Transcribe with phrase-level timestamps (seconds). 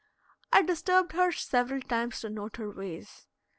[0.51, 3.27] I disturbed her several times to note her ways.